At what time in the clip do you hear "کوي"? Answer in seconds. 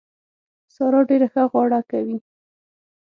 1.91-2.17